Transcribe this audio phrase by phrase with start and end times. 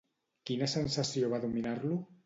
[0.49, 2.05] Quina sensació va dominar-lo?